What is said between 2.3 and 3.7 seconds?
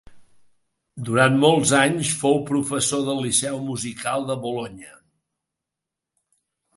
professor del Liceu